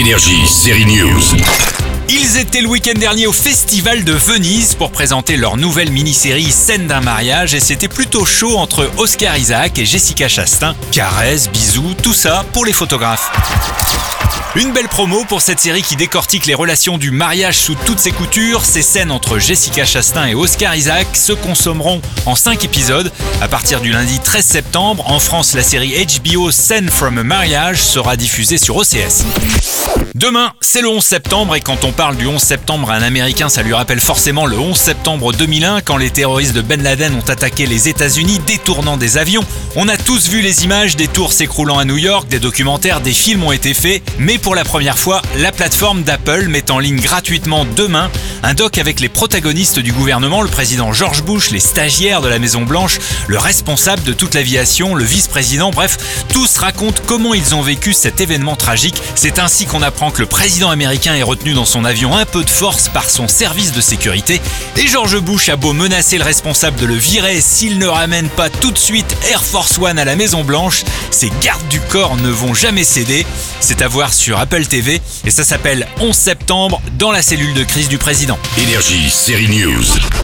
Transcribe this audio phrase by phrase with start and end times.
[0.00, 1.20] Énergie, série News.
[2.08, 6.86] Ils étaient le week-end dernier au Festival de Venise pour présenter leur nouvelle mini-série Scène
[6.86, 10.74] d'un mariage et c'était plutôt chaud entre Oscar Isaac et Jessica Chastain.
[10.90, 13.30] Caresses, bisous, tout ça pour les photographes.
[14.56, 18.10] Une belle promo pour cette série qui décortique les relations du mariage sous toutes ses
[18.10, 18.64] coutures.
[18.64, 23.80] Ces scènes entre Jessica Chastain et Oscar Isaac se consommeront en 5 épisodes à partir
[23.80, 25.08] du lundi 13 septembre.
[25.08, 29.24] En France, la série HBO Scène from a Marriage sera diffusée sur OCS.
[30.16, 33.48] Demain, c'est le 11 septembre et quand on parle du 11 septembre à un Américain,
[33.48, 37.30] ça lui rappelle forcément le 11 septembre 2001 quand les terroristes de Ben Laden ont
[37.30, 39.44] attaqué les États-Unis détournant des avions.
[39.76, 43.12] On a tous vu les images des tours s'écroulant à New York, des documentaires, des
[43.12, 44.02] films ont été faits,
[44.40, 48.10] pour la première fois, la plateforme d'Apple met en ligne gratuitement demain
[48.42, 52.38] un doc avec les protagonistes du gouvernement, le président George Bush, les stagiaires de la
[52.38, 57.60] Maison Blanche, le responsable de toute l'aviation, le vice-président, bref, tous racontent comment ils ont
[57.60, 58.96] vécu cet événement tragique.
[59.14, 62.44] C'est ainsi qu'on apprend que le président américain est retenu dans son avion un peu
[62.44, 64.40] de force par son service de sécurité.
[64.76, 68.48] Et George Bush a beau menacer le responsable de le virer s'il ne ramène pas
[68.48, 72.30] tout de suite Air Force One à la Maison Blanche, ses gardes du corps ne
[72.30, 73.26] vont jamais céder.
[73.60, 77.64] C'est à voir sur Apple TV et ça s'appelle 11 septembre dans la cellule de
[77.64, 78.38] crise du président.
[78.58, 80.19] Énergie, série News.